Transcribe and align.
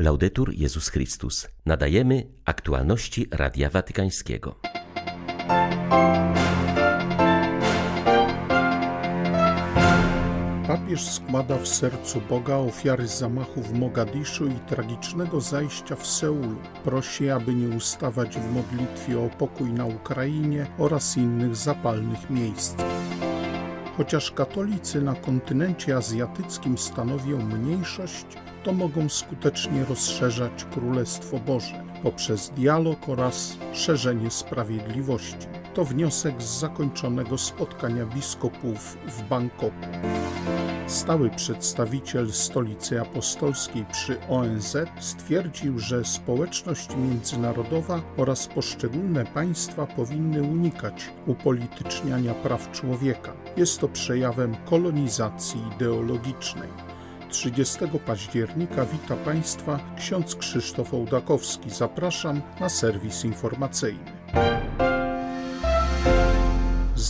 Laudetur 0.00 0.54
Jezus 0.54 0.88
Chrystus. 0.88 1.48
Nadajemy 1.66 2.26
aktualności 2.44 3.26
Radia 3.30 3.70
Watykańskiego. 3.70 4.60
Papież 10.66 11.10
składa 11.10 11.58
w 11.58 11.68
sercu 11.68 12.20
Boga 12.28 12.56
ofiary 12.56 13.06
zamachu 13.06 13.62
w 13.62 13.72
Mogadiszu 13.72 14.46
i 14.46 14.54
tragicznego 14.68 15.40
zajścia 15.40 15.96
w 15.96 16.06
Seulu. 16.06 16.56
Prosi, 16.84 17.30
aby 17.30 17.54
nie 17.54 17.76
ustawać 17.76 18.38
w 18.38 18.52
modlitwie 18.52 19.18
o 19.20 19.28
pokój 19.28 19.72
na 19.72 19.86
Ukrainie 19.86 20.66
oraz 20.78 21.16
innych 21.16 21.56
zapalnych 21.56 22.30
miejscach. 22.30 23.29
Chociaż 24.00 24.30
katolicy 24.30 25.02
na 25.02 25.14
kontynencie 25.14 25.96
azjatyckim 25.96 26.78
stanowią 26.78 27.38
mniejszość, 27.38 28.26
to 28.64 28.72
mogą 28.72 29.08
skutecznie 29.08 29.84
rozszerzać 29.84 30.64
Królestwo 30.64 31.38
Boże 31.38 31.84
poprzez 32.02 32.50
dialog 32.50 33.08
oraz 33.08 33.58
szerzenie 33.72 34.30
sprawiedliwości. 34.30 35.46
To 35.74 35.84
wniosek 35.84 36.42
z 36.42 36.60
zakończonego 36.60 37.38
spotkania 37.38 38.06
biskupów 38.06 38.98
w 39.06 39.22
Bangkoku. 39.28 39.86
Stały 40.90 41.30
przedstawiciel 41.30 42.32
Stolicy 42.32 43.00
Apostolskiej 43.00 43.84
przy 43.92 44.20
ONZ 44.28 44.76
stwierdził, 45.00 45.78
że 45.78 46.04
społeczność 46.04 46.88
międzynarodowa 46.96 48.02
oraz 48.16 48.46
poszczególne 48.46 49.24
państwa 49.24 49.86
powinny 49.86 50.42
unikać 50.42 51.10
upolityczniania 51.26 52.34
praw 52.34 52.70
człowieka. 52.70 53.32
Jest 53.56 53.80
to 53.80 53.88
przejawem 53.88 54.56
kolonizacji 54.64 55.60
ideologicznej. 55.76 56.68
30 57.28 57.78
października 58.06 58.86
wita 58.86 59.16
Państwa 59.16 59.80
ksiądz 59.96 60.34
Krzysztof 60.34 60.94
Ołdakowski. 60.94 61.70
Zapraszam 61.70 62.42
na 62.60 62.68
serwis 62.68 63.24
informacyjny. 63.24 64.19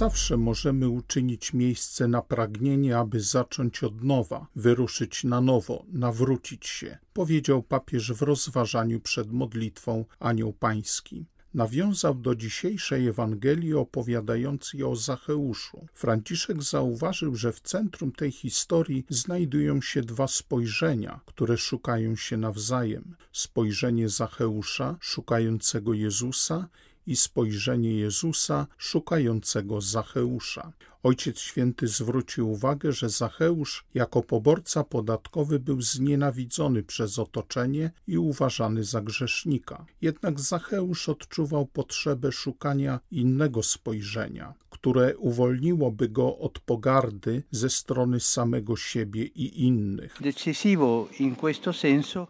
Zawsze 0.00 0.36
możemy 0.36 0.88
uczynić 0.88 1.52
miejsce 1.52 2.08
na 2.08 2.22
pragnienie, 2.22 2.98
aby 2.98 3.20
zacząć 3.20 3.84
od 3.84 4.04
nowa, 4.04 4.46
wyruszyć 4.56 5.24
na 5.24 5.40
nowo, 5.40 5.84
nawrócić 5.92 6.66
się, 6.66 6.98
powiedział 7.12 7.62
papież 7.62 8.12
w 8.12 8.22
rozważaniu 8.22 9.00
przed 9.00 9.32
modlitwą 9.32 10.04
Anioł 10.18 10.52
Pański 10.52 11.26
nawiązał 11.54 12.14
do 12.14 12.34
dzisiejszej 12.34 13.06
Ewangelii 13.06 13.74
opowiadającej 13.74 14.82
o 14.84 14.96
Zacheuszu. 14.96 15.86
Franciszek 15.94 16.62
zauważył, 16.62 17.36
że 17.36 17.52
w 17.52 17.60
centrum 17.60 18.12
tej 18.12 18.32
historii 18.32 19.04
znajdują 19.08 19.80
się 19.80 20.02
dwa 20.02 20.28
spojrzenia, 20.28 21.20
które 21.26 21.58
szukają 21.58 22.16
się 22.16 22.36
nawzajem: 22.36 23.16
spojrzenie 23.32 24.08
Zacheusza, 24.08 24.96
szukającego 25.00 25.94
Jezusa, 25.94 26.68
i 27.10 27.16
spojrzenie 27.16 27.92
Jezusa 27.94 28.66
szukającego 28.78 29.80
Zacheusza. 29.80 30.72
Ojciec 31.02 31.38
Święty 31.38 31.88
zwrócił 31.88 32.50
uwagę, 32.50 32.92
że 32.92 33.08
Zacheusz 33.08 33.84
jako 33.94 34.22
poborca 34.22 34.84
podatkowy 34.84 35.58
był 35.58 35.80
znienawidzony 35.80 36.82
przez 36.82 37.18
otoczenie 37.18 37.90
i 38.06 38.18
uważany 38.18 38.84
za 38.84 39.00
grzesznika. 39.00 39.86
Jednak 40.02 40.40
Zacheusz 40.40 41.08
odczuwał 41.08 41.66
potrzebę 41.66 42.32
szukania 42.32 43.00
innego 43.10 43.62
spojrzenia, 43.62 44.54
które 44.70 45.16
uwolniłoby 45.16 46.08
go 46.08 46.38
od 46.38 46.58
pogardy 46.58 47.42
ze 47.50 47.70
strony 47.70 48.20
samego 48.20 48.76
siebie 48.76 49.24
i 49.24 49.66
innych. 49.66 50.16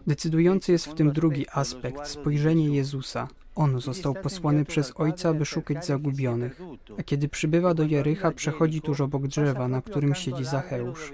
Decydujący 0.07 0.73
jest 0.73 0.87
w 0.87 0.95
tym 0.95 1.13
drugi 1.13 1.47
aspekt 1.53 2.09
spojrzenie 2.09 2.77
Jezusa. 2.77 3.29
On 3.61 3.81
został 3.81 4.15
posłany 4.15 4.65
przez 4.65 4.93
Ojca, 4.97 5.29
aby 5.29 5.45
szukać 5.45 5.87
zagubionych. 5.87 6.61
A 6.99 7.03
kiedy 7.03 7.29
przybywa 7.29 7.75
do 7.75 7.83
Jericha, 7.83 8.31
przechodzi 8.31 8.81
tuż 8.81 9.01
obok 9.01 9.27
drzewa, 9.27 9.69
na 9.69 9.83
którym 9.83 10.15
siedzi 10.15 10.45
Zacheusz. 10.45 11.13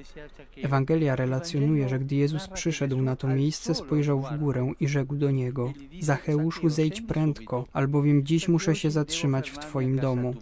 Ewangelia 0.56 1.16
relacjonuje, 1.16 1.88
że 1.88 1.98
gdy 1.98 2.14
Jezus 2.14 2.48
przyszedł 2.48 3.02
na 3.02 3.16
to 3.16 3.28
miejsce, 3.28 3.74
spojrzał 3.74 4.22
w 4.22 4.38
górę 4.38 4.72
i 4.80 4.88
rzekł 4.88 5.16
do 5.16 5.30
niego: 5.30 5.72
Zacheuszu, 6.00 6.68
zejdź 6.68 7.00
prędko, 7.00 7.64
albowiem 7.72 8.26
dziś 8.26 8.48
muszę 8.48 8.76
się 8.76 8.90
zatrzymać 8.90 9.50
w 9.50 9.58
Twoim 9.58 9.98
domu. 9.98 10.34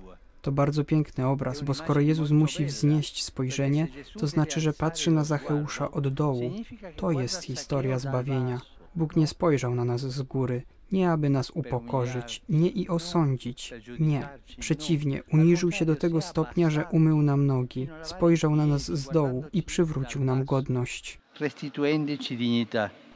To 0.42 0.52
bardzo 0.52 0.84
piękny 0.84 1.26
obraz, 1.26 1.62
bo 1.62 1.74
skoro 1.74 2.00
Jezus 2.00 2.30
musi 2.30 2.64
wznieść 2.64 3.24
spojrzenie, 3.24 3.88
to 4.18 4.26
znaczy, 4.26 4.60
że 4.60 4.72
patrzy 4.72 5.10
na 5.10 5.24
Zacheusza 5.24 5.90
od 5.90 6.08
dołu. 6.08 6.50
To 6.96 7.10
jest 7.10 7.44
historia 7.44 7.98
zbawienia. 7.98 8.60
Bóg 8.96 9.16
nie 9.16 9.26
spojrzał 9.26 9.74
na 9.74 9.84
nas 9.84 10.00
z 10.00 10.22
góry, 10.22 10.62
nie 10.92 11.10
aby 11.10 11.30
nas 11.30 11.50
upokorzyć, 11.50 12.42
nie 12.48 12.68
i 12.68 12.88
osądzić. 12.88 13.74
Nie. 13.98 14.28
Przeciwnie, 14.58 15.22
uniżył 15.32 15.72
się 15.72 15.84
do 15.84 15.96
tego 15.96 16.20
stopnia, 16.20 16.70
że 16.70 16.84
umył 16.92 17.22
nam 17.22 17.46
nogi, 17.46 17.88
spojrzał 18.02 18.56
na 18.56 18.66
nas 18.66 18.82
z 18.82 19.08
dołu 19.08 19.44
i 19.52 19.62
przywrócił 19.62 20.24
nam 20.24 20.44
godność. 20.44 21.20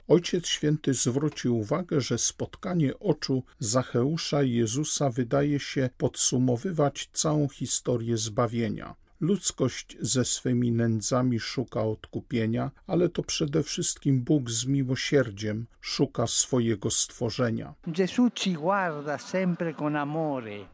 Ojciec 0.09 0.47
Święty 0.47 0.95
zwrócił 0.95 1.59
uwagę, 1.59 2.01
że 2.01 2.19
spotkanie 2.19 2.99
oczu 2.99 3.43
Zacheusza 3.59 4.43
i 4.43 4.53
Jezusa 4.53 5.11
wydaje 5.11 5.61
się 5.61 5.91
podsumowywać 5.99 7.09
całą 7.13 7.49
historię 7.49 8.17
zbawienia. 8.17 8.95
Ludzkość 9.21 9.97
ze 10.01 10.25
swymi 10.25 10.73
nędzami 10.73 11.41
szuka 11.41 11.83
odkupienia, 11.83 12.71
ale 12.87 13.09
to 13.09 13.23
przede 13.23 13.63
wszystkim 13.63 14.21
Bóg 14.23 14.51
z 14.51 14.67
miłosierdziem 14.67 15.67
szuka 15.81 16.27
swojego 16.27 16.91
stworzenia. 16.91 17.75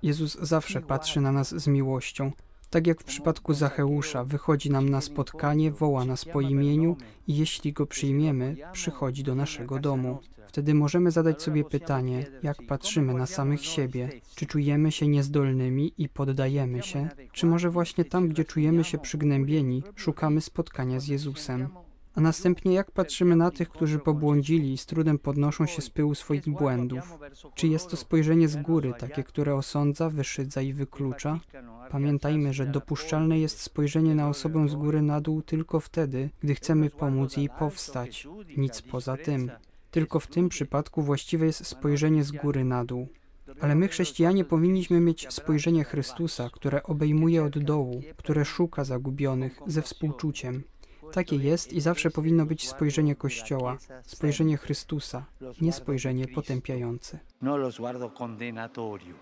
Jezus 0.03 0.39
zawsze 0.43 0.81
patrzy 0.81 1.21
na 1.21 1.33
nas 1.33 1.55
z 1.55 1.67
miłością. 1.67 2.33
Tak 2.71 2.87
jak 2.87 3.01
w 3.01 3.05
przypadku 3.05 3.55
Zacheusza, 3.55 4.25
wychodzi 4.25 4.71
nam 4.71 4.89
na 4.89 5.01
spotkanie, 5.01 5.71
woła 5.71 6.05
nas 6.05 6.25
po 6.25 6.41
imieniu 6.41 6.97
i 7.27 7.37
jeśli 7.37 7.73
go 7.73 7.87
przyjmiemy, 7.87 8.57
przychodzi 8.73 9.23
do 9.23 9.35
naszego 9.35 9.79
domu. 9.79 10.19
Wtedy 10.55 10.75
możemy 10.75 11.11
zadać 11.11 11.43
sobie 11.43 11.65
pytanie, 11.65 12.27
jak 12.43 12.57
patrzymy 12.69 13.15
na 13.15 13.27
samych 13.27 13.65
siebie, 13.65 14.09
czy 14.35 14.47
czujemy 14.47 14.93
się 14.93 15.09
niezdolnymi 15.09 15.93
i 15.99 16.09
poddajemy 16.09 16.83
się, 16.83 17.09
czy 17.33 17.47
może 17.47 17.71
właśnie 17.71 18.05
tam, 18.05 18.29
gdzie 18.29 18.45
czujemy 18.45 18.85
się 18.85 18.99
przygnębieni, 18.99 19.83
szukamy 19.97 20.41
spotkania 20.41 21.01
z 21.01 21.09
Jezusem. 21.09 21.69
A 22.15 22.21
następnie 22.21 22.73
jak 22.73 22.91
patrzymy 22.91 23.37
na 23.37 23.51
tych, 23.51 23.69
którzy 23.69 23.99
pobłądzili 23.99 24.73
i 24.73 24.79
z 24.79 24.87
trudem 24.87 25.19
podnoszą 25.19 25.67
się 25.67 25.83
z 25.83 25.91
pyłu 25.91 26.15
swoich 26.15 26.49
błędów? 26.49 27.19
Czy 27.55 27.69
jest 27.69 27.91
to 27.91 27.97
spojrzenie 27.97 28.49
z 28.49 28.57
góry, 28.57 28.93
takie, 28.99 29.23
które 29.23 29.55
osądza, 29.55 30.11
wyszydza 30.11 30.63
i 30.63 30.73
wyklucza? 30.73 31.41
Pamiętajmy, 31.91 32.53
że 32.53 32.67
dopuszczalne 32.67 33.39
jest 33.39 33.61
spojrzenie 33.61 34.15
na 34.15 34.29
osobę 34.29 34.69
z 34.69 34.75
góry 34.75 35.03
na 35.03 35.21
dół 35.21 35.43
tylko 35.43 35.81
wtedy, 35.81 36.31
gdy 36.41 36.55
chcemy 36.55 36.91
pomóc 36.91 37.37
jej 37.37 37.49
powstać. 37.59 38.29
Nic 38.57 38.83
poza 38.83 39.17
tym. 39.17 39.51
Tylko 39.95 40.21
w 40.21 40.27
tym 40.27 40.49
przypadku 40.49 41.03
właściwe 41.03 41.47
jest 41.47 41.67
spojrzenie 41.67 42.25
z 42.25 42.33
góry 42.33 42.65
na 42.65 42.85
dół. 42.85 43.09
Ale 43.61 43.75
my, 43.75 43.89
chrześcijanie, 43.89 44.45
powinniśmy 44.45 45.01
mieć 45.01 45.27
spojrzenie 45.31 45.85
Chrystusa, 45.85 46.51
które 46.53 46.83
obejmuje 46.83 47.45
od 47.45 47.59
dołu, 47.59 48.03
które 48.17 48.45
szuka 48.45 48.85
zagubionych 48.85 49.61
ze 49.67 49.83
współczuciem. 49.83 50.63
Takie 51.13 51.37
jest 51.37 51.73
i 51.73 51.81
zawsze 51.81 52.11
powinno 52.11 52.47
być 52.47 52.69
spojrzenie 52.69 53.17
Kościoła, 53.17 53.79
spojrzenie 54.07 54.57
Chrystusa, 54.57 55.27
nie 55.61 55.73
spojrzenie 55.73 56.29
potępiające. 56.29 57.19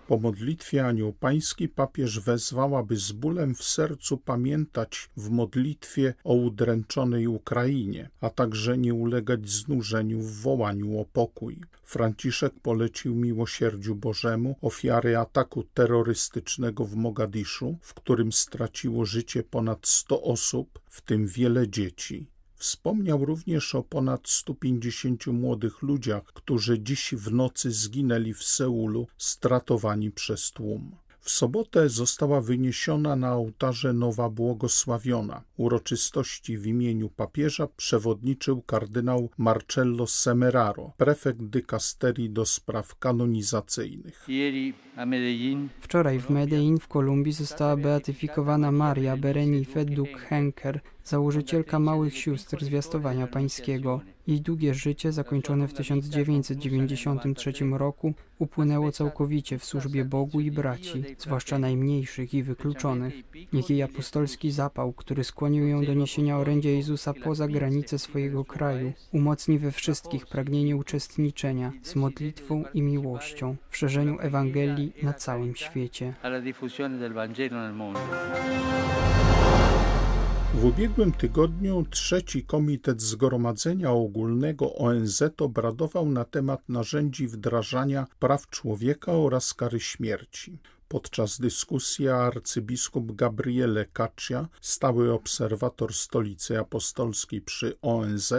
Po 0.07 0.17
modlitwie 0.17 0.85
Anioł 0.85 1.13
Pański 1.13 1.69
papież 1.69 2.19
wezwał, 2.19 2.77
aby 2.77 2.95
z 2.95 3.11
bólem 3.11 3.55
w 3.55 3.63
sercu 3.63 4.17
pamiętać 4.17 5.09
w 5.17 5.29
modlitwie 5.29 6.13
o 6.23 6.33
udręczonej 6.33 7.27
Ukrainie, 7.27 8.09
a 8.21 8.29
także 8.29 8.77
nie 8.77 8.93
ulegać 8.93 9.49
znużeniu 9.49 10.19
w 10.19 10.41
wołaniu 10.41 10.99
o 10.99 11.05
pokój. 11.05 11.61
Franciszek 11.83 12.53
polecił 12.61 13.15
miłosierdziu 13.15 13.95
Bożemu 13.95 14.55
ofiary 14.61 15.17
ataku 15.17 15.63
terrorystycznego 15.63 16.85
w 16.85 16.95
Mogadiszu, 16.95 17.77
w 17.81 17.93
którym 17.93 18.31
straciło 18.31 19.05
życie 19.05 19.43
ponad 19.43 19.87
100 19.87 20.21
osób, 20.21 20.79
w 20.89 21.01
tym 21.01 21.27
wiele 21.27 21.69
dzieci. 21.69 22.32
Wspomniał 22.63 23.25
również 23.25 23.75
o 23.75 23.83
ponad 23.83 24.27
150 24.27 25.27
młodych 25.27 25.81
ludziach, 25.81 26.23
którzy 26.23 26.79
dziś 26.79 27.13
w 27.17 27.33
nocy 27.33 27.71
zginęli 27.71 28.33
w 28.33 28.43
Seulu, 28.43 29.07
stratowani 29.17 30.11
przez 30.11 30.51
tłum. 30.51 30.95
W 31.19 31.29
sobotę 31.29 31.89
została 31.89 32.41
wyniesiona 32.41 33.15
na 33.15 33.35
ołtarze 33.35 33.93
nowa 33.93 34.29
błogosławiona. 34.29 35.41
Uroczystości 35.57 36.57
w 36.57 36.67
imieniu 36.67 37.09
papieża 37.09 37.67
przewodniczył 37.67 38.61
kardynał 38.61 39.29
Marcello 39.37 40.07
Semeraro, 40.07 40.91
prefekt 40.97 41.43
dykasterii 41.43 42.29
do 42.29 42.45
spraw 42.45 42.95
kanonizacyjnych. 42.95 44.27
Wczoraj 45.79 46.19
w 46.19 46.29
Medellin 46.29 46.79
w 46.79 46.87
Kolumbii 46.87 47.33
została 47.33 47.77
beatyfikowana 47.77 48.71
Maria 48.71 49.17
Berenice 49.17 49.85
Duke 49.85 50.17
Henker, 50.17 50.81
założycielka 51.03 51.79
Małych 51.79 52.17
Sióstr 52.17 52.63
Zwiastowania 52.63 53.27
Pańskiego. 53.27 54.01
Jej 54.27 54.41
długie 54.41 54.73
życie, 54.73 55.11
zakończone 55.11 55.67
w 55.67 55.73
1993 55.73 57.53
roku, 57.71 58.13
upłynęło 58.39 58.91
całkowicie 58.91 59.59
w 59.59 59.65
służbie 59.65 60.05
Bogu 60.05 60.39
i 60.39 60.51
braci, 60.51 61.03
zwłaszcza 61.17 61.59
najmniejszych 61.59 62.33
i 62.33 62.43
wykluczonych. 62.43 63.13
Niech 63.53 63.69
jej 63.69 63.83
apostolski 63.83 64.51
zapał, 64.51 64.93
który 64.93 65.23
skłonił 65.23 65.67
ją 65.67 65.85
do 65.85 65.93
niesienia 65.93 66.37
orędzia 66.37 66.69
Jezusa 66.69 67.13
poza 67.23 67.47
granice 67.47 67.99
swojego 67.99 68.45
kraju, 68.45 68.93
umocni 69.11 69.59
we 69.59 69.71
wszystkich 69.71 70.27
pragnienie 70.27 70.75
uczestniczenia 70.75 71.71
z 71.81 71.95
modlitwą 71.95 72.63
i 72.73 72.81
miłością 72.81 73.55
w 73.69 73.77
szerzeniu 73.77 74.17
Ewangelii 74.19 74.93
na 75.03 75.13
całym 75.13 75.55
świecie. 75.55 76.13
W 80.53 80.65
ubiegłym 80.65 81.11
tygodniu 81.11 81.85
trzeci 81.89 82.43
Komitet 82.43 83.01
Zgromadzenia 83.01 83.91
Ogólnego 83.91 84.75
ONZ 84.75 85.23
obradował 85.37 86.09
na 86.09 86.25
temat 86.25 86.69
narzędzi 86.69 87.27
wdrażania 87.27 88.07
praw 88.19 88.49
człowieka 88.49 89.11
oraz 89.11 89.53
kary 89.53 89.79
śmierci. 89.79 90.59
Podczas 90.87 91.39
dyskusji 91.39 92.07
arcybiskup 92.07 93.15
Gabriele 93.15 93.85
Caccia, 93.93 94.47
stały 94.61 95.13
obserwator 95.13 95.93
Stolicy 95.93 96.59
Apostolskiej 96.59 97.41
przy 97.41 97.77
ONZ, 97.81 98.33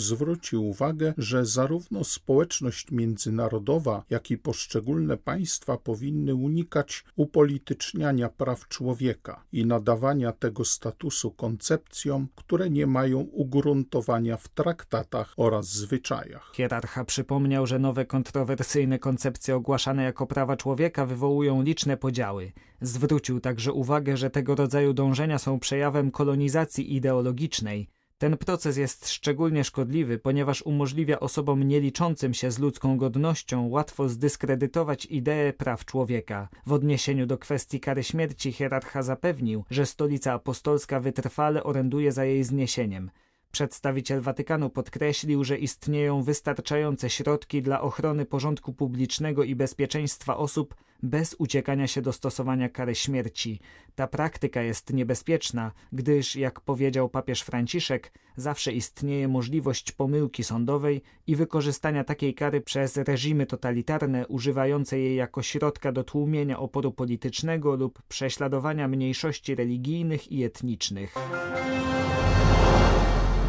zwrócił 0.00 0.68
uwagę, 0.68 1.14
że 1.18 1.46
zarówno 1.46 2.04
społeczność 2.04 2.90
międzynarodowa, 2.90 4.04
jak 4.10 4.30
i 4.30 4.38
poszczególne 4.38 5.16
państwa 5.16 5.76
powinny 5.76 6.34
unikać 6.34 7.04
upolityczniania 7.16 8.28
praw 8.28 8.68
człowieka 8.68 9.44
i 9.52 9.66
nadawania 9.66 10.32
tego 10.32 10.64
statusu 10.64 11.30
koncepcjom, 11.30 12.28
które 12.36 12.70
nie 12.70 12.86
mają 12.86 13.18
ugruntowania 13.18 14.36
w 14.36 14.48
traktatach 14.48 15.34
oraz 15.36 15.66
zwyczajach. 15.66 16.52
Hierarcha 16.54 17.04
przypomniał, 17.04 17.66
że 17.66 17.78
nowe 17.78 18.06
kontrowersyjne 18.06 18.98
koncepcje 18.98 19.56
ogłaszane 19.56 20.04
jako 20.04 20.26
prawa 20.26 20.56
człowieka 20.56 21.06
wywołują 21.06 21.62
liczne 21.62 21.96
podziały. 21.96 22.52
Zwrócił 22.80 23.40
także 23.40 23.72
uwagę, 23.72 24.16
że 24.16 24.30
tego 24.30 24.54
rodzaju 24.54 24.92
dążenia 24.92 25.38
są 25.38 25.60
przejawem 25.60 26.10
kolonizacji 26.10 26.94
ideologicznej 26.96 27.88
ten 28.20 28.36
proces 28.36 28.76
jest 28.76 29.08
szczególnie 29.08 29.64
szkodliwy, 29.64 30.18
ponieważ 30.18 30.62
umożliwia 30.62 31.20
osobom 31.20 31.62
nieliczącym 31.62 32.34
się 32.34 32.50
z 32.50 32.58
ludzką 32.58 32.96
godnością 32.96 33.68
łatwo 33.68 34.08
zdyskredytować 34.08 35.06
ideę 35.06 35.52
praw 35.52 35.84
człowieka. 35.84 36.48
W 36.66 36.72
odniesieniu 36.72 37.26
do 37.26 37.38
kwestii 37.38 37.80
kary 37.80 38.04
śmierci 38.04 38.52
hierarcha 38.52 39.02
zapewnił, 39.02 39.64
że 39.70 39.86
stolica 39.86 40.32
apostolska 40.32 41.00
wytrwale 41.00 41.64
oręduje 41.64 42.12
za 42.12 42.24
jej 42.24 42.44
zniesieniem. 42.44 43.10
Przedstawiciel 43.52 44.20
Watykanu 44.20 44.70
podkreślił, 44.70 45.44
że 45.44 45.58
istnieją 45.58 46.22
wystarczające 46.22 47.10
środki 47.10 47.62
dla 47.62 47.80
ochrony 47.80 48.26
porządku 48.26 48.72
publicznego 48.72 49.44
i 49.44 49.54
bezpieczeństwa 49.54 50.36
osób 50.36 50.74
bez 51.02 51.36
uciekania 51.38 51.86
się 51.86 52.02
do 52.02 52.12
stosowania 52.12 52.68
kary 52.68 52.94
śmierci. 52.94 53.60
Ta 53.94 54.06
praktyka 54.06 54.62
jest 54.62 54.92
niebezpieczna, 54.92 55.72
gdyż, 55.92 56.36
jak 56.36 56.60
powiedział 56.60 57.08
papież 57.08 57.42
Franciszek, 57.42 58.12
zawsze 58.36 58.72
istnieje 58.72 59.28
możliwość 59.28 59.92
pomyłki 59.92 60.44
sądowej 60.44 61.02
i 61.26 61.36
wykorzystania 61.36 62.04
takiej 62.04 62.34
kary 62.34 62.60
przez 62.60 62.96
reżimy 62.96 63.46
totalitarne 63.46 64.26
używające 64.26 64.98
jej 64.98 65.16
jako 65.16 65.42
środka 65.42 65.92
do 65.92 66.04
tłumienia 66.04 66.58
oporu 66.58 66.92
politycznego 66.92 67.76
lub 67.76 68.02
prześladowania 68.02 68.88
mniejszości 68.88 69.54
religijnych 69.54 70.32
i 70.32 70.44
etnicznych. 70.44 71.14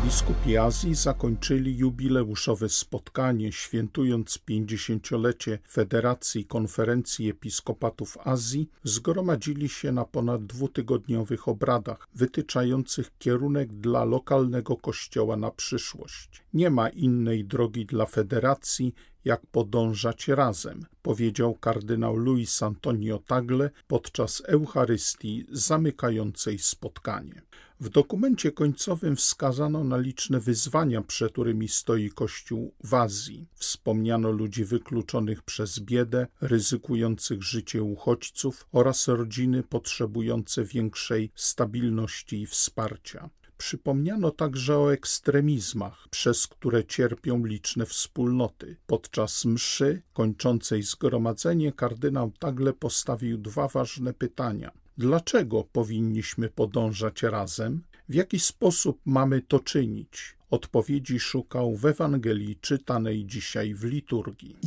Biskupi 0.05 0.57
Azji 0.57 0.95
zakończyli 0.95 1.77
jubileuszowe 1.77 2.69
spotkanie, 2.69 3.51
świętując 3.51 4.37
pięćdziesięciolecie 4.37 5.59
Federacji 5.69 6.45
Konferencji 6.45 7.29
Episkopatów 7.29 8.17
Azji, 8.23 8.69
zgromadzili 8.83 9.69
się 9.69 9.91
na 9.91 10.05
ponad 10.05 10.45
dwutygodniowych 10.45 11.47
obradach, 11.47 12.07
wytyczających 12.15 13.17
kierunek 13.17 13.73
dla 13.73 14.05
lokalnego 14.05 14.77
kościoła 14.77 15.37
na 15.37 15.51
przyszłość. 15.51 16.43
Nie 16.53 16.69
ma 16.69 16.89
innej 16.89 17.45
drogi 17.45 17.85
dla 17.85 18.05
federacji, 18.05 18.93
jak 19.25 19.45
podążać 19.45 20.27
razem, 20.27 20.85
powiedział 21.01 21.55
kardynał 21.55 22.15
Luis 22.15 22.63
Antonio 22.63 23.19
Tagle 23.19 23.69
podczas 23.87 24.43
Eucharystii 24.45 25.45
zamykającej 25.51 26.59
spotkanie. 26.59 27.41
W 27.81 27.89
dokumencie 27.89 28.51
końcowym 28.51 29.15
wskazano 29.15 29.83
na 29.83 29.97
liczne 29.97 30.39
wyzwania, 30.39 31.01
przed 31.01 31.31
którymi 31.31 31.67
stoi 31.67 32.09
Kościół 32.09 32.73
w 32.83 32.93
Azji. 32.93 33.47
Wspomniano 33.53 34.31
ludzi 34.31 34.65
wykluczonych 34.65 35.43
przez 35.43 35.79
biedę, 35.79 36.27
ryzykujących 36.41 37.43
życie 37.43 37.83
uchodźców 37.83 38.67
oraz 38.71 39.07
rodziny 39.07 39.63
potrzebujące 39.63 40.63
większej 40.63 41.31
stabilności 41.35 42.41
i 42.41 42.45
wsparcia. 42.45 43.29
Przypomniano 43.57 44.31
także 44.31 44.77
o 44.77 44.93
ekstremizmach, 44.93 46.07
przez 46.09 46.47
które 46.47 46.85
cierpią 46.85 47.45
liczne 47.45 47.85
wspólnoty. 47.85 48.77
Podczas 48.87 49.45
mszy 49.45 50.01
kończącej 50.13 50.83
zgromadzenie 50.83 51.71
kardynał 51.71 52.31
Tagle 52.39 52.73
postawił 52.73 53.37
dwa 53.37 53.67
ważne 53.67 54.13
pytania. 54.13 54.80
Dlaczego 54.97 55.63
powinniśmy 55.71 56.49
podążać 56.49 57.23
razem? 57.23 57.81
W 58.09 58.13
jaki 58.13 58.39
sposób 58.39 59.01
mamy 59.05 59.41
to 59.41 59.59
czynić? 59.59 60.37
Odpowiedzi 60.49 61.19
szukał 61.19 61.75
w 61.75 61.85
Ewangelii 61.85 62.55
czytanej 62.55 63.25
dzisiaj 63.25 63.73
w 63.73 63.83
liturgii. 63.83 64.57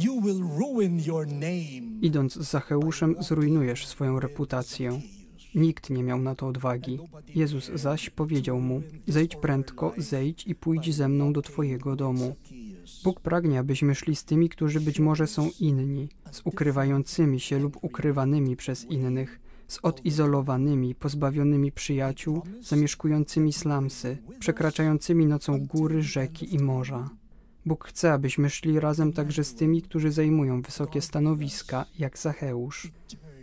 Idąc 2.03 2.35
z 2.35 2.50
Zacheuszem, 2.50 3.17
zrujnujesz 3.21 3.87
swoją 3.87 4.21
reputację. 4.21 5.00
Nikt 5.55 5.91
nie 5.91 6.03
miał 6.03 6.19
na 6.19 6.35
to 6.35 6.47
odwagi. 6.47 6.99
Jezus 7.35 7.71
zaś 7.75 8.11
powiedział 8.11 8.61
mu: 8.61 8.82
Zejdź 9.06 9.37
prędko, 9.37 9.94
zejdź 9.99 10.47
i 10.47 10.55
pójdź 10.55 10.94
ze 10.94 11.09
mną 11.09 11.32
do 11.32 11.43
Twojego 11.43 11.97
domu. 11.97 12.37
Bóg 13.05 13.21
pragnie, 13.21 13.59
abyśmy 13.59 13.94
szli 13.94 14.17
z 14.17 14.25
tymi, 14.25 14.49
którzy 14.49 14.81
być 14.81 15.00
może 15.00 15.26
są 15.26 15.50
inni, 15.61 16.09
z 16.31 16.41
ukrywającymi 16.44 17.41
się 17.41 17.59
lub 17.59 17.79
ukrywanymi 17.82 18.56
przez 18.56 18.85
innych, 18.85 19.41
z 19.75 19.79
odizolowanymi, 19.82 20.94
pozbawionymi 20.94 21.73
przyjaciół, 21.73 22.43
zamieszkującymi 22.61 23.53
slamsy, 23.53 24.19
przekraczającymi 24.38 25.26
nocą 25.26 25.67
góry, 25.67 26.03
rzeki 26.03 26.55
i 26.55 26.59
morza. 26.59 27.11
Bóg 27.67 27.85
chce, 27.85 28.12
abyśmy 28.12 28.50
szli 28.50 28.81
razem 28.81 29.12
także 29.12 29.44
z 29.44 29.55
tymi, 29.55 29.83
którzy 29.83 30.12
zajmują 30.12 30.62
wysokie 30.62 31.00
stanowiska, 31.00 31.85
jak 31.99 32.19
Zacheusz. 32.19 32.93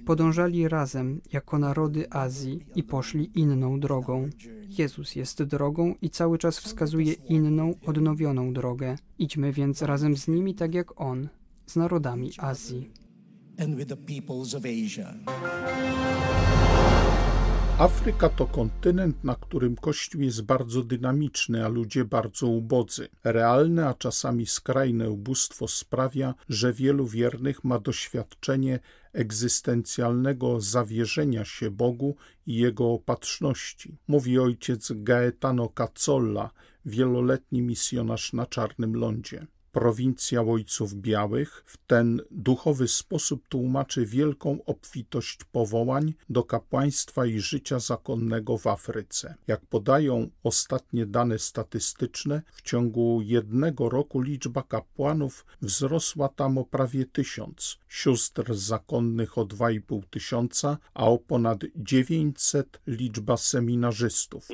Podążali 0.06 0.68
razem 0.68 1.22
jako 1.34 1.60
narody 1.60 2.10
Azji 2.10 2.66
i 2.76 2.84
poszli 2.84 3.40
inną 3.40 3.80
drogą. 3.80 4.30
Jezus 4.78 5.16
jest 5.16 5.44
drogą 5.44 5.96
i 6.02 6.10
cały 6.10 6.38
czas 6.38 6.60
wskazuje 6.60 7.14
inną, 7.14 7.74
odnowioną 7.86 8.54
drogę. 8.54 8.96
Idźmy 9.20 9.52
więc 9.52 9.82
razem 9.82 10.18
z 10.18 10.28
nimi 10.28 10.56
tak 10.56 10.74
jak 10.74 11.02
On, 11.02 11.30
z 11.66 11.76
narodami 11.76 12.32
Azji. 12.38 13.01
Afryka 17.78 18.30
to 18.30 18.48
kontynent, 18.48 19.24
na 19.24 19.36
którym 19.36 19.76
Kościół 19.76 20.22
jest 20.22 20.42
bardzo 20.42 20.84
dynamiczny, 20.84 21.66
a 21.66 21.68
ludzie 21.68 22.06
bardzo 22.06 22.48
ubodzy. 22.48 23.08
Realne, 23.24 23.88
a 23.88 23.94
czasami 23.94 24.46
skrajne 24.46 25.10
ubóstwo 25.10 25.68
sprawia, 25.68 26.34
że 26.50 26.74
wielu 26.74 27.08
wiernych 27.08 27.64
ma 27.64 27.80
doświadczenie 27.80 28.80
egzystencjalnego 29.14 30.62
zawierzenia 30.62 31.46
się 31.46 31.72
Bogu 31.72 32.16
i 32.48 32.56
Jego 32.56 32.92
opatrzności. 32.92 33.98
Mówi 34.08 34.40
ojciec 34.40 34.92
Gaetano 34.96 35.70
Cazzolla, 35.70 36.52
wieloletni 36.86 37.62
misjonarz 37.62 38.34
na 38.34 38.46
Czarnym 38.46 38.96
Lądzie 38.96 39.48
prowincja 39.72 40.42
Ojców 40.42 40.94
Białych 40.94 41.64
w 41.66 41.78
ten 41.78 42.22
duchowy 42.32 42.88
sposób 42.88 43.48
tłumaczy 43.48 44.06
wielką 44.06 44.58
obfitość 44.66 45.44
powołań 45.44 46.14
do 46.30 46.44
kapłaństwa 46.44 47.26
i 47.26 47.40
życia 47.40 47.80
zakonnego 47.80 48.58
w 48.58 48.68
Afryce. 48.68 49.36
Jak 49.48 49.66
podają 49.66 50.30
ostatnie 50.44 51.06
dane 51.06 51.40
statystyczne, 51.40 52.42
w 52.52 52.62
ciągu 52.62 53.22
jednego 53.24 53.90
roku 53.90 54.22
liczba 54.22 54.64
kapłanów 54.64 55.46
wzrosła 55.62 56.30
tam 56.30 56.58
o 56.58 56.66
prawie 56.66 57.06
tysiąc, 57.06 57.80
sióstr 57.90 58.54
zakonnych 58.54 59.38
o 59.38 59.46
dwa 59.46 59.72
i 59.72 59.82
pół 59.82 60.04
tysiąca, 60.10 60.78
a 60.94 61.06
o 61.06 61.18
ponad 61.18 61.60
dziewięćset 61.76 62.82
liczba 62.88 63.38
seminarzystów. 63.38 64.48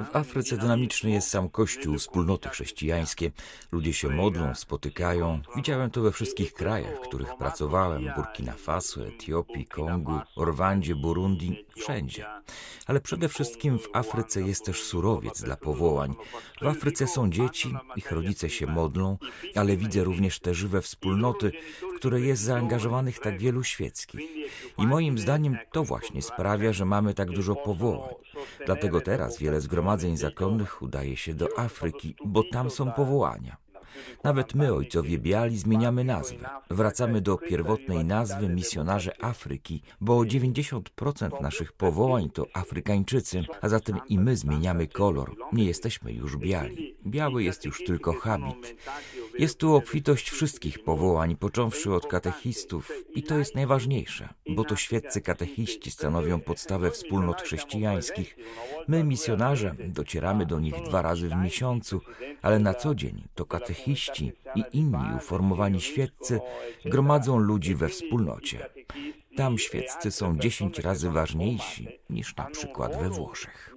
W 0.00 0.16
Afryce 0.16 0.56
dynamiczny 0.56 1.10
jest 1.10 1.28
sam 1.28 1.48
Kościół, 1.48 1.98
wspólnota 1.98 2.43
chrześcijańskie. 2.48 3.30
Ludzie 3.72 3.92
się 3.92 4.08
modlą, 4.08 4.54
spotykają. 4.54 5.40
Widziałem 5.56 5.90
to 5.90 6.00
we 6.00 6.12
wszystkich 6.12 6.52
krajach, 6.52 6.96
w 6.96 7.08
których 7.08 7.36
pracowałem: 7.36 8.12
Burkina 8.16 8.52
Faso, 8.52 9.06
Etiopii, 9.06 9.66
Kongu, 9.66 10.20
Orwandzie, 10.36 10.94
Burundi, 10.94 11.66
wszędzie. 11.76 12.26
Ale 12.86 13.00
przede 13.00 13.28
wszystkim 13.28 13.78
w 13.78 13.88
Afryce 13.92 14.42
jest 14.42 14.64
też 14.64 14.82
surowiec 14.82 15.42
dla 15.42 15.56
powołań. 15.56 16.14
W 16.62 16.66
Afryce 16.66 17.06
są 17.06 17.30
dzieci, 17.30 17.74
ich 17.96 18.12
rodzice 18.12 18.50
się 18.50 18.66
modlą, 18.66 19.18
ale 19.54 19.76
widzę 19.76 20.04
również 20.04 20.40
te 20.40 20.54
żywe 20.54 20.82
wspólnoty, 20.82 21.52
w 21.94 21.98
które 21.98 22.20
jest 22.20 22.42
zaangażowanych 22.42 23.18
tak 23.18 23.38
wielu 23.38 23.64
świeckich. 23.64 24.20
I 24.78 24.86
moim 24.86 25.18
zdaniem 25.18 25.58
to 25.72 25.84
właśnie 25.84 26.22
sprawia, 26.22 26.72
że 26.72 26.84
mamy 26.84 27.14
tak 27.14 27.30
dużo 27.30 27.54
powołań. 27.54 28.14
Dlatego 28.66 29.00
teraz 29.00 29.38
wiele 29.38 29.60
zgromadzeń 29.60 30.16
zakonnych 30.16 30.82
udaje 30.82 31.16
się 31.16 31.34
do 31.34 31.58
Afryki, 31.58 32.16
bo 32.24 32.42
tam 32.52 32.70
są 32.70 32.92
powołania. 32.92 33.64
Nawet 34.24 34.54
my, 34.54 34.74
ojcowie 34.74 35.18
biali, 35.18 35.58
zmieniamy 35.58 36.04
nazwę. 36.04 36.48
Wracamy 36.70 37.20
do 37.20 37.38
pierwotnej 37.38 38.04
nazwy 38.04 38.48
misjonarze 38.48 39.24
Afryki, 39.24 39.82
bo 40.00 40.18
90% 40.18 41.40
naszych 41.40 41.72
powołań 41.72 42.30
to 42.30 42.46
Afrykańczycy, 42.54 43.44
a 43.60 43.68
zatem 43.68 44.00
i 44.08 44.18
my 44.18 44.36
zmieniamy 44.36 44.86
kolor. 44.86 45.36
Nie 45.52 45.64
jesteśmy 45.64 46.12
już 46.12 46.36
biali. 46.36 46.96
Biały 47.06 47.42
jest 47.42 47.64
już 47.64 47.84
tylko 47.84 48.12
habit. 48.12 48.76
Jest 49.38 49.58
tu 49.58 49.74
obfitość 49.74 50.30
wszystkich 50.30 50.84
powołań, 50.84 51.36
począwszy 51.36 51.92
od 51.92 52.06
katechistów, 52.06 52.92
i 53.14 53.22
to 53.22 53.38
jest 53.38 53.54
najważniejsze, 53.54 54.28
bo 54.48 54.64
to 54.64 54.76
świeccy 54.76 55.20
katechiści 55.20 55.90
stanowią 55.90 56.40
podstawę 56.40 56.90
wspólnot 56.90 57.42
chrześcijańskich. 57.42 58.36
My, 58.88 59.04
misjonarze, 59.04 59.74
docieramy 59.78 60.46
do 60.46 60.60
nich 60.60 60.74
dwa 60.82 61.02
razy 61.02 61.28
w 61.28 61.36
miesiącu, 61.36 62.00
ale 62.42 62.58
na 62.58 62.74
co 62.74 62.94
dzień 62.94 63.22
to 63.34 63.44
katechiści 63.46 64.32
i 64.54 64.62
inni 64.72 65.16
uformowani 65.16 65.80
świeccy 65.80 66.40
gromadzą 66.84 67.38
ludzi 67.38 67.74
we 67.74 67.88
wspólnocie. 67.88 68.58
Tam 69.36 69.58
świeccy 69.58 70.10
są 70.10 70.38
dziesięć 70.38 70.78
razy 70.78 71.10
ważniejsi 71.10 71.88
niż 72.10 72.36
na 72.36 72.44
przykład 72.44 73.02
we 73.02 73.08
Włoszech. 73.08 73.76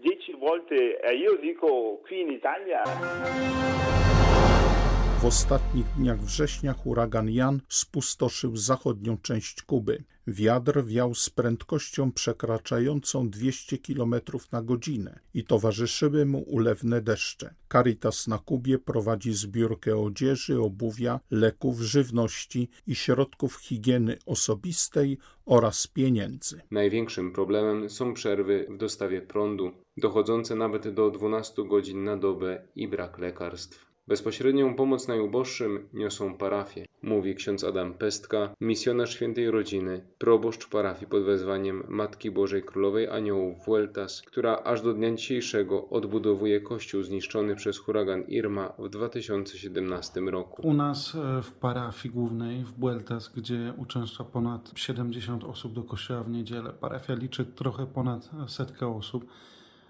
W 5.22 5.26
ostatnich 5.26 5.86
dniach 5.98 6.22
września 6.22 6.74
huragan 6.74 7.30
Jan 7.30 7.62
spustoszył 7.70 8.58
zachodnią 8.58 9.18
część 9.18 9.62
Kuby. 9.62 10.04
Wiatr 10.28 10.86
wiał 10.86 11.16
z 11.16 11.30
prędkością 11.30 12.12
przekraczającą 12.12 13.30
200 13.30 13.78
km 13.78 14.16
na 14.52 14.62
godzinę 14.62 15.20
i 15.34 15.44
towarzyszyły 15.44 16.26
mu 16.26 16.40
ulewne 16.40 17.02
deszcze. 17.02 17.54
Caritas 17.72 18.28
na 18.28 18.38
Kubie 18.38 18.80
prowadzi 18.80 19.34
zbiórkę 19.34 19.98
odzieży, 19.98 20.62
obuwia, 20.62 21.20
leków, 21.32 21.80
żywności 21.80 22.70
i 22.88 22.96
środków 22.96 23.56
higieny 23.56 24.18
osobistej 24.26 25.18
oraz 25.46 25.88
pieniędzy. 25.88 26.62
Największym 26.72 27.34
problemem 27.34 27.90
są 27.90 28.14
przerwy 28.14 28.68
w 28.70 28.78
dostawie 28.78 29.22
prądu, 29.22 29.72
dochodzące 29.98 30.56
nawet 30.56 30.94
do 30.94 31.12
12 31.12 31.68
godzin 31.68 32.04
na 32.04 32.18
dobę 32.18 32.68
i 32.76 32.88
brak 32.88 33.20
lekarstw. 33.20 33.87
Bezpośrednią 34.08 34.76
pomoc 34.76 35.08
najuboższym 35.08 35.90
niosą 35.94 36.38
parafie, 36.38 36.86
mówi 37.02 37.36
ksiądz 37.36 37.64
Adam 37.64 37.94
Pestka, 37.94 38.56
misjonarz 38.62 39.14
świętej 39.14 39.52
rodziny, 39.52 40.02
proboszcz 40.18 40.70
parafii 40.70 41.08
pod 41.08 41.24
wezwaniem 41.24 41.84
Matki 41.88 42.32
Bożej 42.32 42.64
Królowej 42.64 43.10
Aniołów 43.10 43.66
Vueltas, 43.66 44.22
która 44.22 44.64
aż 44.64 44.82
do 44.82 44.94
dnia 44.94 45.16
dzisiejszego 45.16 45.90
odbudowuje 45.90 46.62
kościół 46.62 47.04
zniszczony 47.04 47.56
przez 47.56 47.78
huragan 47.78 48.22
Irma 48.22 48.74
w 48.80 48.90
2017 48.90 50.22
roku. 50.22 50.68
U 50.68 50.74
nas 50.74 51.16
e, 51.16 51.42
w 51.42 51.52
parafii 51.52 52.14
głównej 52.14 52.64
w 52.64 52.80
Vueltas, 52.80 53.32
gdzie 53.36 53.74
uczęszcza 53.78 54.24
ponad 54.24 54.72
70 54.76 55.44
osób 55.44 55.74
do 55.74 55.84
kościoła 55.84 56.24
w 56.24 56.30
niedzielę, 56.30 56.74
parafia 56.74 57.14
liczy 57.14 57.46
trochę 57.46 57.86
ponad 57.86 58.30
setkę 58.48 58.88
osób. 58.88 59.26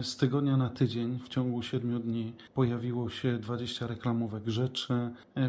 Z 0.02 0.18
tygodnia 0.18 0.58
na 0.58 0.70
tydzień 0.70 1.20
w 1.24 1.30
ciągu 1.30 1.62
7 1.62 2.02
dni 2.02 2.34
pojawiło 2.54 3.10
się 3.10 3.38
20 3.38 3.88
reklamówek 3.88 4.48
rzeczy, 4.48 4.94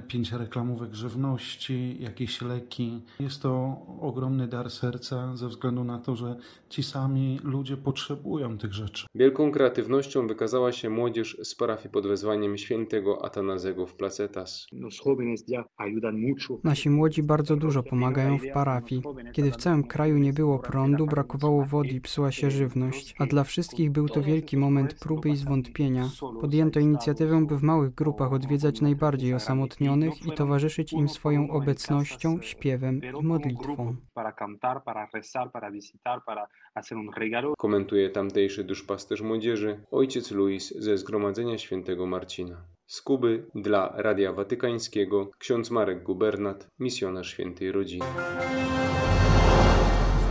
5 0.08 0.32
reklamówek 0.32 0.94
żywności, 0.94 1.96
jakieś 2.00 2.42
leki. 2.42 3.02
Jest 3.20 3.42
to 3.42 3.76
ogromny 4.00 4.48
dar 4.48 4.70
serca 4.70 5.36
ze 5.36 5.48
względu 5.48 5.84
na 5.84 5.98
to, 5.98 6.16
że 6.16 6.36
ci 6.68 6.82
sami 6.82 7.40
ludzie 7.44 7.76
potrzebują 7.76 8.58
tych 8.58 8.72
rzeczy. 8.72 9.06
Wielką 9.14 9.52
kreatywnością 9.52 10.26
wykazała 10.26 10.72
się 10.72 10.90
młodzież 10.90 11.36
z 11.42 11.54
parafii 11.54 11.90
pod 11.90 12.06
wezwaniem 12.06 12.58
świętego 12.58 13.24
Atanazego 13.24 13.86
w 13.86 13.94
Placetas. 13.94 14.66
Nasi 16.64 16.90
młodzi 16.90 17.22
bardzo 17.22 17.56
dużo 17.56 17.82
pomagają 17.82 18.38
w 18.38 18.52
parafii. 18.54 19.02
Kiedy 19.32 19.50
w 19.50 19.56
całym 19.56 19.84
kraju 19.84 20.18
nie 20.18 20.32
było 20.32 20.58
prądu, 20.58 21.06
brakowało 21.06 21.64
wody 21.64 21.88
i 21.88 22.00
psuła 22.00 22.32
się 22.32 22.50
żywność, 22.50 23.14
a 23.18 23.26
dla 23.26 23.44
wszystkich 23.44 23.90
był 23.90 24.08
to 24.08 24.22
wielki 24.22 24.37
moment 24.56 24.94
próby 24.94 25.28
i 25.28 25.36
zwątpienia. 25.36 26.08
Podjęto 26.40 26.80
inicjatywę, 26.80 27.46
by 27.46 27.56
w 27.56 27.62
małych 27.62 27.94
grupach 27.94 28.32
odwiedzać 28.32 28.80
najbardziej 28.80 29.34
osamotnionych 29.34 30.26
i 30.26 30.32
towarzyszyć 30.32 30.92
im 30.92 31.08
swoją 31.08 31.50
obecnością, 31.50 32.38
śpiewem 32.42 33.00
i 33.20 33.22
modlitwą. 33.22 33.96
Komentuje 37.58 38.10
tamtejszy 38.10 38.64
duszpasterz 38.64 39.22
młodzieży, 39.22 39.80
ojciec 39.90 40.30
Luis 40.30 40.74
ze 40.78 40.98
Zgromadzenia 40.98 41.58
Świętego 41.58 42.06
Marcina. 42.06 42.64
Z 42.86 43.02
Kuby 43.02 43.46
dla 43.54 43.92
Radia 43.96 44.32
Watykańskiego 44.32 45.30
ksiądz 45.38 45.70
Marek 45.70 46.02
Gubernat, 46.02 46.70
misjonarz 46.78 47.30
Świętej 47.30 47.72
Rodziny. 47.72 48.04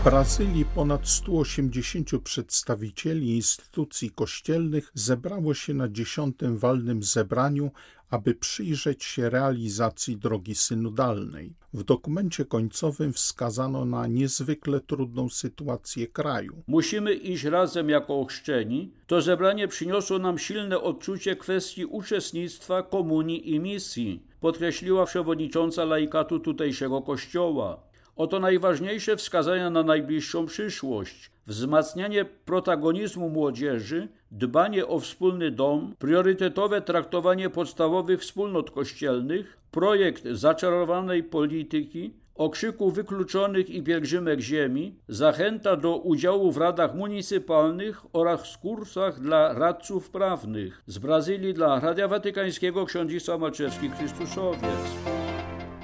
Brazylii 0.10 0.66
ponad 0.66 1.08
180 1.08 2.10
przedstawicieli 2.24 3.36
instytucji 3.36 4.12
kościelnych 4.12 4.92
zebrało 4.94 5.54
się 5.54 5.74
na 5.74 5.90
dziesiątym 5.90 6.58
walnym 6.58 7.04
zebraniu, 7.04 7.72
aby 8.10 8.36
przyjrzeć 8.36 9.04
się 9.04 9.30
realizacji 9.30 10.18
drogi 10.18 10.56
synodalnej. 10.56 11.54
W 11.74 11.84
dokumencie 11.84 12.46
końcowym 12.46 13.14
wskazano 13.14 13.86
na 13.86 14.08
niezwykle 14.08 14.80
trudną 14.80 15.30
sytuację 15.30 16.08
kraju. 16.08 16.64
Musimy 16.68 17.14
iść 17.14 17.44
razem 17.44 17.90
jako 17.90 18.20
ochrzczeni. 18.20 18.92
To 19.08 19.22
zebranie 19.22 19.68
przyniosło 19.68 20.20
nam 20.20 20.38
silne 20.38 20.82
odczucie 20.82 21.36
kwestii 21.36 21.86
uczestnictwa, 21.86 22.84
komunii 22.84 23.54
i 23.54 23.60
misji, 23.60 24.24
podkreśliła 24.40 25.06
przewodnicząca 25.06 25.86
laikatu 25.86 26.40
tutejszego 26.40 27.02
kościoła. 27.02 27.87
Oto 28.18 28.40
najważniejsze 28.40 29.16
wskazania 29.16 29.70
na 29.70 29.84
najbliższą 29.84 30.46
przyszłość: 30.46 31.32
wzmacnianie 31.48 32.26
protagonizmu 32.26 33.30
młodzieży, 33.30 34.08
dbanie 34.32 34.88
o 34.88 35.00
wspólny 35.00 35.52
dom, 35.52 35.96
priorytetowe 36.00 36.82
traktowanie 36.82 37.50
podstawowych 37.50 38.22
wspólnot 38.22 38.72
kościelnych, 38.72 39.58
projekt 39.72 40.28
zaczarowanej 40.32 41.24
polityki, 41.24 42.14
okrzyku 42.36 42.92
wykluczonych 42.92 43.70
i 43.70 43.84
pielgrzymek 43.84 44.40
ziemi, 44.40 44.96
zachęta 45.08 45.76
do 45.76 45.98
udziału 45.98 46.52
w 46.52 46.58
radach 46.58 46.96
municypalnych 46.96 48.06
oraz 48.14 48.58
kursach 48.58 49.20
dla 49.20 49.54
radców 49.54 50.10
prawnych. 50.10 50.84
Z 50.88 50.98
Brazylii 50.98 51.54
dla 51.54 51.80
Radia 51.80 52.08
Watykańskiego 52.08 52.86
ksiądz 52.86 53.12
Maczewski 53.40 53.90
Chrystusowiec. 53.90 54.96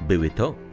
Były 0.08 0.30
to 0.30 0.73